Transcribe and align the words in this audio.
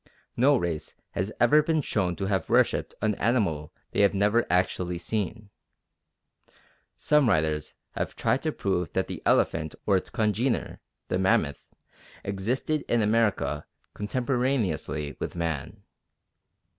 No 0.35 0.57
race 0.57 0.95
has 1.11 1.31
ever 1.39 1.61
been 1.61 1.79
shown 1.79 2.15
to 2.15 2.25
have 2.25 2.49
worshipped 2.49 2.95
an 3.03 3.13
animal 3.19 3.71
they 3.91 4.01
have 4.01 4.15
never 4.15 4.47
actually 4.49 4.97
seen. 4.97 5.51
Some 6.97 7.29
writers 7.29 7.75
have 7.91 8.15
tried 8.15 8.41
to 8.41 8.51
prove 8.51 8.91
that 8.93 9.05
the 9.05 9.21
elephant 9.27 9.75
or 9.85 9.95
its 9.95 10.09
congener, 10.09 10.79
the 11.09 11.19
mammoth, 11.19 11.67
existed 12.23 12.83
in 12.87 13.03
America 13.03 13.67
contemporaneously 13.93 15.17
with 15.19 15.35
man. 15.35 15.83